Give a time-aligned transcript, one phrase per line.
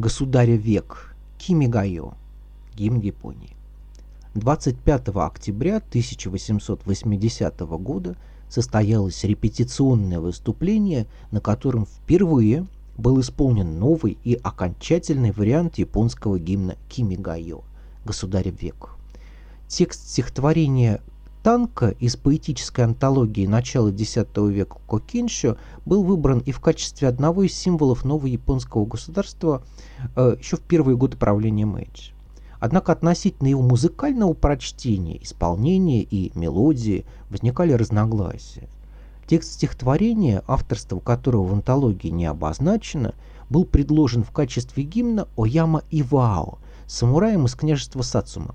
[0.00, 2.14] Государя век Кимигайо.
[2.74, 3.54] Гимн Японии.
[4.34, 8.16] 25 октября 1880 года
[8.48, 12.66] состоялось репетиционное выступление, на котором впервые
[12.96, 17.60] был исполнен новый и окончательный вариант японского гимна Кимигайо
[18.06, 18.92] «Государь век».
[19.68, 21.02] Текст стихотворения
[21.42, 27.54] Танка из поэтической антологии начала X века Кокиншо был выбран и в качестве одного из
[27.54, 29.62] символов нового японского государства
[30.16, 32.12] э, еще в первые годы правления Мэйджи.
[32.58, 38.68] Однако относительно его музыкального прочтения, исполнения и мелодии возникали разногласия.
[39.26, 43.14] Текст стихотворения, авторство которого в антологии не обозначено,
[43.48, 48.54] был предложен в качестве гимна Ояма Ивао, самураем из княжества Сацума,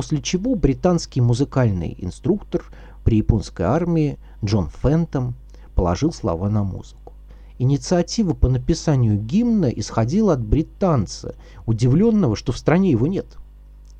[0.00, 2.64] после чего британский музыкальный инструктор
[3.04, 5.34] при японской армии Джон Фентом
[5.74, 7.12] положил слова на музыку.
[7.58, 11.34] Инициатива по написанию гимна исходила от британца,
[11.66, 13.26] удивленного, что в стране его нет.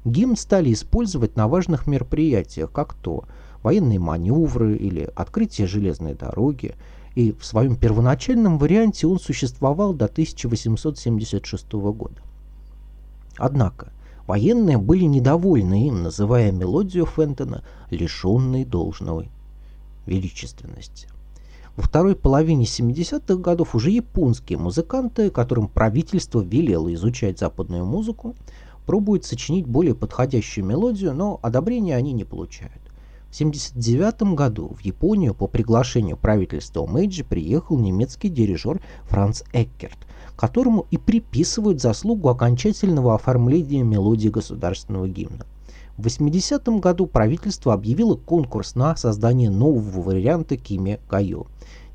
[0.07, 3.25] Гимн стали использовать на важных мероприятиях, как то
[3.63, 6.77] военные маневры или открытие железной дороги,
[7.15, 12.23] и в своем первоначальном варианте он существовал до 1876 года.
[13.37, 13.93] Однако
[14.31, 19.29] военные были недовольны им, называя мелодию Фентона лишенной должной
[20.07, 21.09] величественности.
[21.75, 28.37] Во второй половине 70-х годов уже японские музыканты, которым правительство велело изучать западную музыку,
[28.87, 32.83] пробуют сочинить более подходящую мелодию, но одобрения они не получают.
[33.31, 39.99] В 1979 году в Японию по приглашению правительства Мэйджи приехал немецкий дирижер Франц Эккерт,
[40.37, 45.47] которому и приписывают заслугу окончательного оформления мелодии государственного гимна.
[45.97, 51.47] В 80 году правительство объявило конкурс на создание нового варианта Киме Гайо.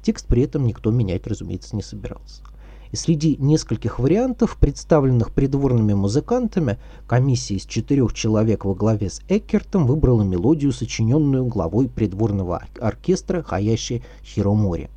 [0.03, 2.43] Текст при этом никто менять, разумеется, не собирался.
[2.91, 9.87] И среди нескольких вариантов, представленных придворными музыкантами, комиссия из четырех человек во главе с Эккертом
[9.87, 14.89] выбрала мелодию, сочиненную главой придворного оркестра Хаяши Хиромори.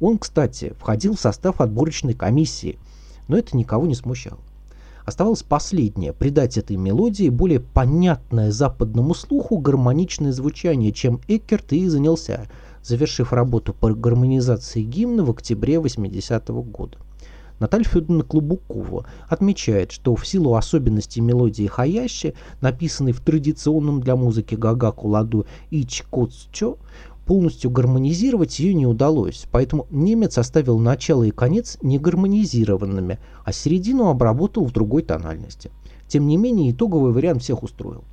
[0.00, 2.78] Он, кстати, входил в состав отборочной комиссии,
[3.28, 4.38] но это никого не смущало.
[5.04, 12.46] Оставалось последнее– придать этой мелодии более понятное западному слуху гармоничное звучание, чем Эккерт и занялся,
[12.82, 16.98] завершив работу по гармонизации гимна в октябре 80 -го года.
[17.60, 24.54] Наталья Федоровна Клубукова отмечает, что в силу особенностей мелодии Хаящи, написанной в традиционном для музыки
[24.54, 26.78] гагаку ладу Ичкоцчо,
[27.26, 34.64] полностью гармонизировать ее не удалось, поэтому немец оставил начало и конец негармонизированными, а середину обработал
[34.64, 35.70] в другой тональности.
[36.08, 38.04] Тем не менее, итоговый вариант всех устроил.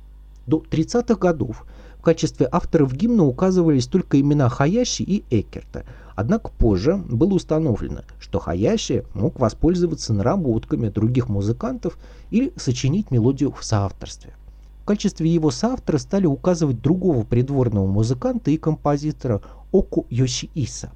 [0.46, 1.64] До 30-х годов
[1.98, 5.84] в качестве авторов гимна указывались только имена Хаящи и Экерта,
[6.18, 11.96] Однако позже было установлено, что Хаяши мог воспользоваться наработками других музыкантов
[12.32, 14.34] или сочинить мелодию в соавторстве.
[14.82, 20.90] В качестве его соавтора стали указывать другого придворного музыканта и композитора Оку Йошииса.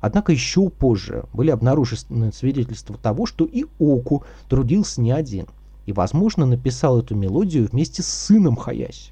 [0.00, 5.46] Однако еще позже были обнаружены свидетельства того, что и Оку трудился не один
[5.86, 9.10] и, возможно, написал эту мелодию вместе с сыном Хаяси.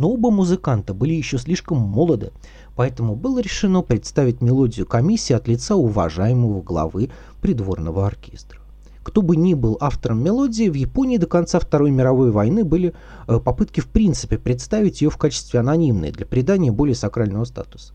[0.00, 2.32] Но оба музыканта были еще слишком молоды,
[2.74, 7.10] поэтому было решено представить мелодию комиссии от лица уважаемого главы
[7.42, 8.60] придворного оркестра.
[9.02, 12.94] Кто бы ни был автором мелодии, в Японии до конца Второй мировой войны были
[13.28, 17.92] э, попытки в принципе представить ее в качестве анонимной для придания более сакрального статуса.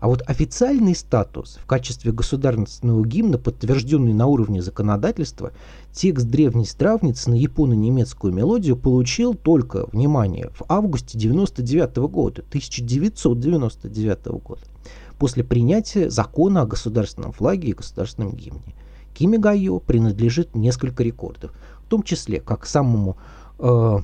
[0.00, 5.52] А вот официальный статус в качестве государственного гимна, подтвержденный на уровне законодательства,
[5.92, 14.62] текст древней здравницы на японо-немецкую мелодию получил только, внимание, в августе 99 года, 1999 года,
[15.18, 18.74] после принятия закона о государственном флаге и государственном гимне.
[19.14, 21.52] Кими Гайо принадлежит несколько рекордов,
[21.84, 23.16] в том числе как самому
[23.58, 23.98] э,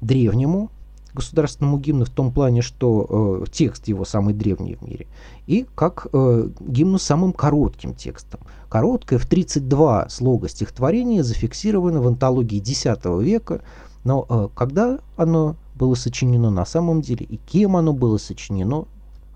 [0.00, 0.70] древнему
[1.14, 5.06] государственному гимну в том плане, что э, текст его самый древний в мире,
[5.46, 8.40] и как э, гимну самым коротким текстом.
[8.68, 12.86] Короткое в 32 слога стихотворение зафиксировано в антологии X
[13.20, 13.62] века,
[14.04, 18.86] но э, когда оно было сочинено на самом деле и кем оно было сочинено,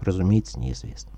[0.00, 1.12] разумеется, неизвестно.